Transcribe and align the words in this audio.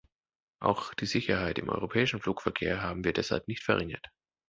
Auch 0.61 0.95
die 0.95 1.05
Sicherheit 1.05 1.59
im 1.59 1.69
europäischen 1.69 2.19
Flugverkehr 2.21 2.81
haben 2.81 3.03
wir 3.03 3.13
deshalb 3.13 3.47
nicht 3.47 3.61
verringert. 3.63 4.07